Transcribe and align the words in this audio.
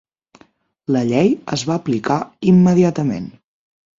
La 0.95 1.03
llei 1.09 1.29
es 1.57 1.65
va 1.71 1.77
aplicar 1.81 2.17
immediatament. 2.53 3.31